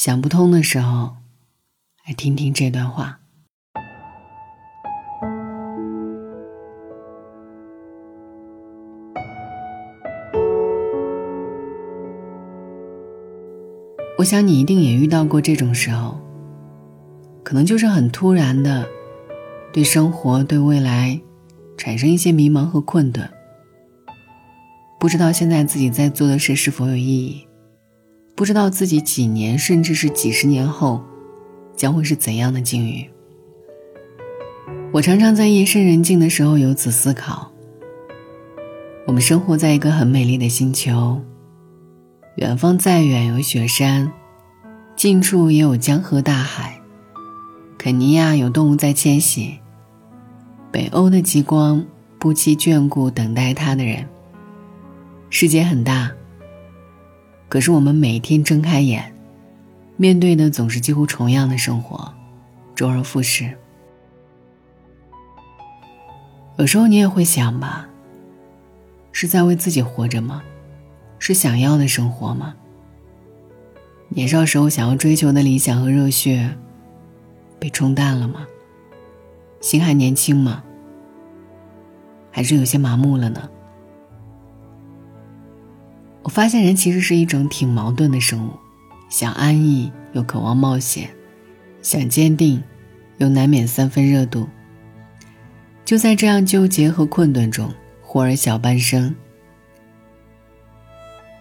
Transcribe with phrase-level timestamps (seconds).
[0.00, 1.16] 想不通的时候，
[2.06, 3.18] 来听听这段话。
[14.18, 16.16] 我想你一定也遇到过这种时候，
[17.42, 18.86] 可能就是很突然的，
[19.72, 21.20] 对生活、对未来，
[21.76, 23.28] 产生一些迷茫和困顿，
[25.00, 27.47] 不知道现在自己在做的事是否有意义，
[28.38, 31.02] 不知道自己几年甚至是几十年后，
[31.74, 33.04] 将会是怎样的境遇。
[34.92, 37.50] 我常常在夜深人静的时候有此思考。
[39.08, 41.20] 我们生活在一个很美丽的星球。
[42.36, 44.08] 远方再远有雪山，
[44.94, 46.80] 近处也有江河大海。
[47.76, 49.58] 肯尼亚有动物在迁徙，
[50.70, 51.84] 北欧的极光
[52.20, 54.06] 不期眷顾等待它的人。
[55.28, 56.12] 世界很大，
[57.48, 59.12] 可是我们每天睁开眼，
[59.96, 62.12] 面对的总是几乎重样的生活，
[62.74, 63.56] 周而复始。
[66.58, 67.88] 有时候你也会想吧，
[69.12, 70.42] 是在为自己活着吗？
[71.18, 72.54] 是想要的生活吗？
[74.10, 76.56] 年少时候想要追求的理想和热血，
[77.58, 78.46] 被冲淡了吗？
[79.60, 80.62] 心还年轻吗？
[82.30, 83.48] 还是有些麻木了呢？
[86.22, 88.52] 我发现人其实是一种挺矛盾的生物，
[89.08, 91.08] 想安逸又渴望冒险，
[91.80, 92.62] 想坚定，
[93.16, 94.46] 又难免三分热度。
[95.84, 99.14] 就在这样纠结和困顿中，忽而小半生。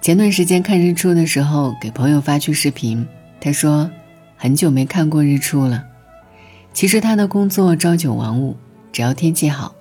[0.00, 3.04] 前段时间看日出的时候，给朋友发去视频，
[3.40, 3.90] 他说
[4.36, 5.84] 很久没看过日出了。
[6.72, 8.56] 其实他的工作朝九晚五，
[8.92, 9.74] 只要天气好，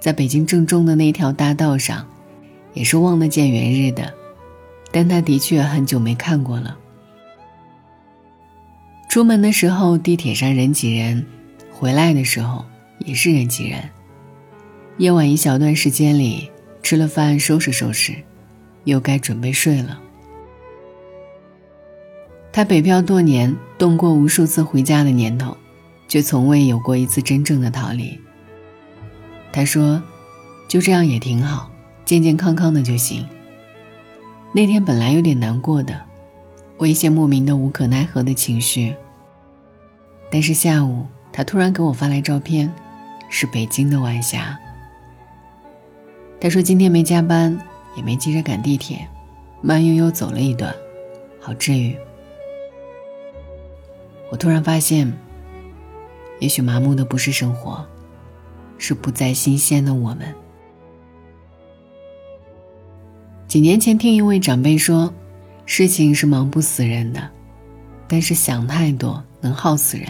[0.00, 2.06] 在北京正中的那条大道上，
[2.74, 4.14] 也是望得见圆日的。
[4.92, 6.76] 但他的确很久没看过了。
[9.08, 11.26] 出门的时候地铁上人挤人，
[11.72, 12.64] 回来的时候
[12.98, 13.82] 也是人挤人。
[14.98, 16.50] 夜晚一小段时间里，
[16.82, 18.14] 吃了饭收拾收拾。
[18.84, 20.00] 又该准备睡了。
[22.52, 25.56] 他北漂多年，动过无数次回家的念头，
[26.08, 28.18] 却从未有过一次真正的逃离。
[29.52, 30.02] 他说
[30.66, 31.70] ：“就这样也挺好，
[32.04, 33.24] 健健康康的就行。”
[34.52, 36.00] 那天本来有点难过的，
[36.76, 38.94] 我一些莫名的无可奈何的情绪。
[40.30, 42.72] 但是下午，他突然给我发来照片，
[43.28, 44.58] 是北京的晚霞。
[46.40, 47.58] 他说今天没加班。
[47.94, 49.06] 也没急着赶地铁，
[49.60, 50.74] 慢悠悠走了一段，
[51.38, 51.94] 好治愈。
[54.30, 55.12] 我突然发现，
[56.40, 57.86] 也许麻木的不是生活，
[58.78, 60.34] 是不再新鲜的我们。
[63.52, 65.12] 几年前听一位长辈说，
[65.66, 67.28] 事情是忙不死人的，
[68.08, 70.08] 但是想太多能耗死人。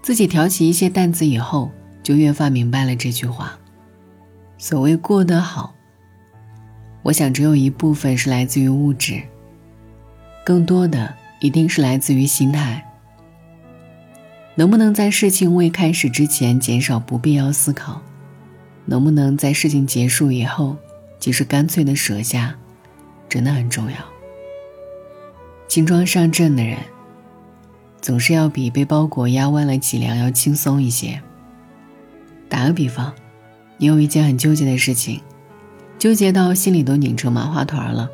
[0.00, 1.72] 自己挑起一些担子以后，
[2.04, 3.58] 就越发明白了这句话。
[4.58, 5.74] 所谓过得好。
[7.02, 9.20] 我想，只有一部分是来自于物质，
[10.46, 12.80] 更多的一定是来自于心态。
[14.54, 18.00] 能不能在事情未开始之前减少不必要思考？
[18.84, 20.76] 能不能在事情结束以后，
[21.20, 22.56] 即使干脆的舍下，
[23.28, 23.96] 真的很重要。
[25.68, 26.78] 轻装上阵的人，
[28.00, 31.22] 总是要比被包裹压弯了脊梁要轻松一些。
[32.48, 33.14] 打个比方，
[33.76, 35.20] 你有一件很纠结的事情。
[35.98, 38.08] 纠结到心里都拧成麻花团了，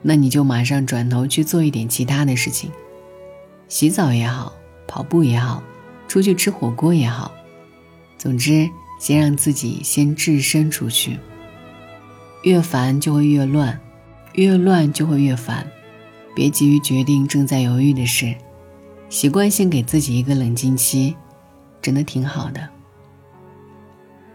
[0.00, 2.70] 那你就马上转头去做一点其他的事情，
[3.66, 4.54] 洗澡也好，
[4.86, 5.60] 跑步也好，
[6.06, 7.32] 出去吃火锅也好，
[8.16, 8.70] 总之
[9.00, 11.18] 先让自己先置身出去。
[12.42, 13.78] 越烦就会越乱，
[14.34, 15.66] 越乱就会越烦，
[16.34, 18.34] 别急于决定正在犹豫的事，
[19.08, 21.16] 习惯性给自己一个冷静期，
[21.82, 22.68] 真的挺好的。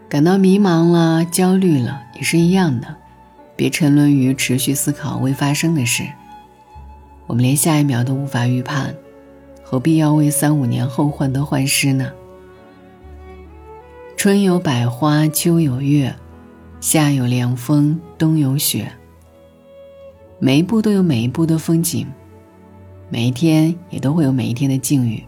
[0.08, 2.94] 感到迷茫了、焦虑了，也是一样的，
[3.56, 6.04] 别沉沦于持续思考未发生的事。
[7.26, 8.94] 我们连下一秒都无法预判，
[9.64, 12.12] 何必要为三五年后患得患失呢？
[14.16, 16.14] 春有百花，秋有月，
[16.80, 18.90] 夏有凉风，冬有雪。
[20.38, 22.06] 每一步都有每一步的风景，
[23.08, 25.22] 每一天也都会有每一天的境遇。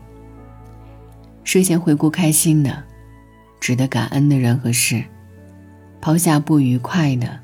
[1.44, 2.84] 睡前回顾开心的。
[3.60, 5.02] 值得感恩的人和事，
[6.00, 7.40] 抛下不愉快的、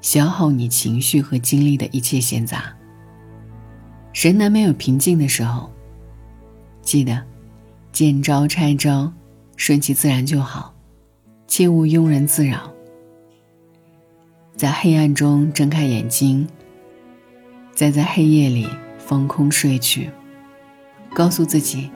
[0.00, 2.72] 消耗你情绪和精力的一切闲杂。
[4.14, 5.68] 人难免有平静的时候，
[6.82, 7.20] 记得
[7.90, 9.12] 见招拆招，
[9.56, 10.72] 顺其自然就好，
[11.48, 12.72] 切勿庸人自扰。
[14.56, 16.48] 在黑暗中睁开眼睛，
[17.74, 18.66] 再在黑夜里
[18.96, 20.10] 放空睡去，
[21.14, 21.90] 告诉自己，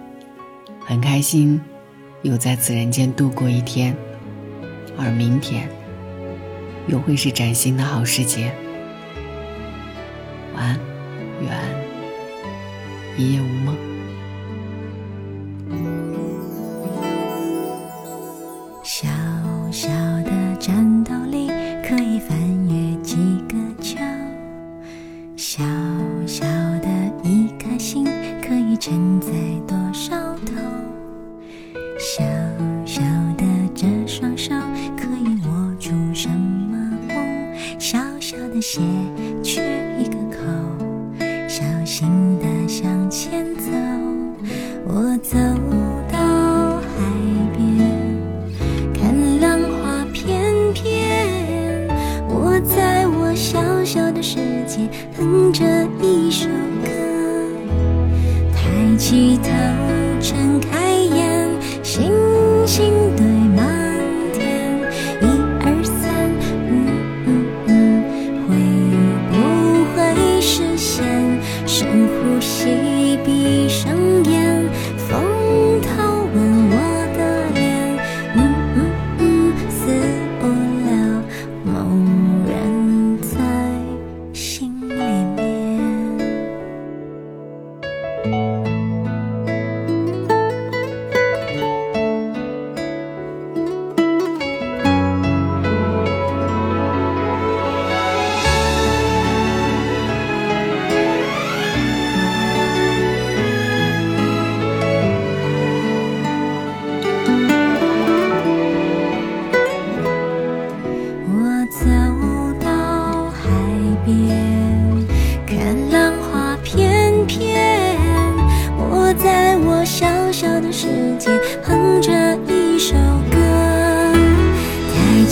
[0.85, 1.59] 很开心，
[2.21, 3.97] 又在此人间度过一天，
[4.99, 5.67] 而明天
[6.87, 8.53] 又会是崭新的好时节。
[10.55, 10.81] 晚安，
[11.41, 11.51] 愿
[13.17, 13.90] 一夜无梦。
[38.61, 38.81] 写
[39.43, 39.63] 去
[39.99, 40.39] 一个口，
[41.49, 42.07] 小心
[42.39, 43.71] 地向前走。
[44.87, 45.39] 我走
[46.13, 46.85] 到海
[47.57, 47.65] 边，
[48.93, 51.89] 看浪花翩翩。
[52.29, 54.37] 我在我小小的世
[54.67, 54.87] 界
[55.17, 55.65] 哼着
[56.03, 56.47] 一首
[56.85, 56.91] 歌，
[58.55, 59.49] 抬起头，
[60.21, 60.80] 睁开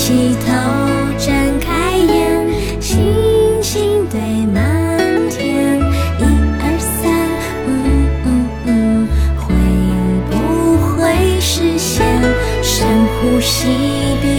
[0.08, 0.48] 起头，
[1.18, 5.78] 睁开眼，星星堆满天。
[6.18, 6.24] 一
[6.62, 7.12] 二三，
[7.66, 7.68] 嗯
[8.24, 8.26] 嗯
[8.64, 9.06] 嗯，
[9.36, 9.44] 会
[10.30, 10.32] 不
[10.96, 12.02] 会实现？
[12.62, 12.88] 深
[13.20, 14.37] 呼吸。